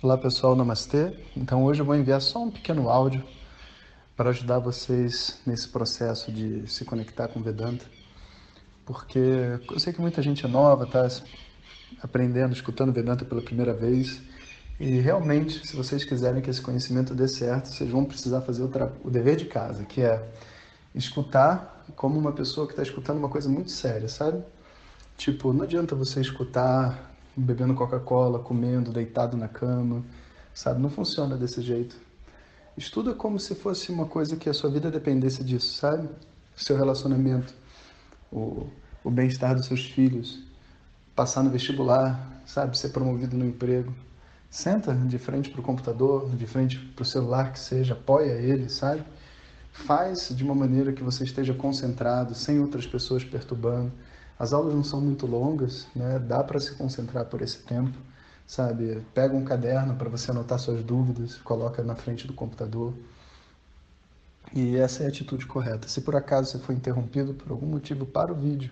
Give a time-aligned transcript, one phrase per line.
[0.00, 1.12] Olá pessoal, namastê.
[1.36, 3.20] Então hoje eu vou enviar só um pequeno áudio
[4.16, 7.84] para ajudar vocês nesse processo de se conectar com Vedanta,
[8.86, 9.18] porque
[9.68, 11.08] eu sei que muita gente é nova, está
[12.00, 14.22] aprendendo, escutando Vedanta pela primeira vez,
[14.78, 18.70] e realmente, se vocês quiserem que esse conhecimento dê certo, vocês vão precisar fazer o,
[19.02, 20.24] o dever de casa, que é
[20.94, 24.44] escutar como uma pessoa que está escutando uma coisa muito séria, sabe?
[25.16, 30.04] Tipo, não adianta você escutar bebendo Coca-Cola, comendo, deitado na cama,
[30.52, 30.80] sabe?
[30.80, 31.96] Não funciona desse jeito.
[32.76, 36.08] Estuda como se fosse uma coisa que a sua vida dependesse disso, sabe?
[36.64, 37.54] seu relacionamento,
[38.32, 38.66] o,
[39.04, 40.42] o bem-estar dos seus filhos,
[41.14, 42.76] passar no vestibular, sabe?
[42.76, 43.94] Ser promovido no emprego.
[44.50, 48.68] Senta de frente para o computador, de frente para o celular que seja, apoia ele,
[48.68, 49.04] sabe?
[49.72, 53.92] Faz de uma maneira que você esteja concentrado, sem outras pessoas perturbando.
[54.38, 56.18] As aulas não são muito longas, né?
[56.18, 57.98] Dá para se concentrar por esse tempo,
[58.46, 59.02] sabe?
[59.12, 62.94] Pega um caderno para você anotar suas dúvidas, coloca na frente do computador.
[64.54, 65.88] E essa é a atitude correta.
[65.88, 68.70] Se por acaso você foi interrompido por algum motivo para o vídeo,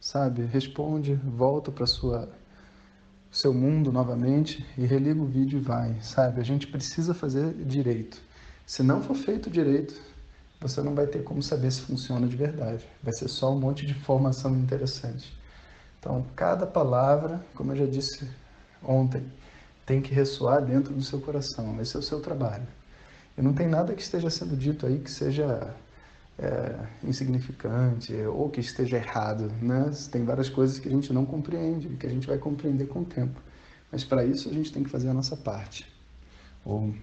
[0.00, 0.44] sabe?
[0.44, 2.28] Responde, volta para sua
[3.30, 6.40] seu mundo novamente e religa o vídeo e vai, sabe?
[6.40, 8.18] A gente precisa fazer direito.
[8.64, 9.94] Se não for feito direito,
[10.60, 12.84] você não vai ter como saber se funciona de verdade.
[13.02, 15.36] Vai ser só um monte de informação interessante.
[15.98, 18.28] Então, cada palavra, como eu já disse
[18.82, 19.24] ontem,
[19.84, 21.80] tem que ressoar dentro do seu coração.
[21.80, 22.66] Esse é o seu trabalho.
[23.36, 25.74] E não tem nada que esteja sendo dito aí que seja
[26.38, 29.52] é, insignificante ou que esteja errado.
[29.60, 29.90] Né?
[30.10, 33.00] Tem várias coisas que a gente não compreende e que a gente vai compreender com
[33.00, 33.40] o tempo.
[33.90, 35.86] Mas para isso a gente tem que fazer a nossa parte.
[36.64, 36.94] Ou